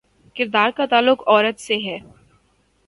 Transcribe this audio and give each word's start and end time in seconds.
کردار 0.35 0.69
کا 0.69 0.85
تعلق 0.85 1.21
عورت 1.27 1.59
سے 1.59 1.77
ہے۔ 1.77 1.97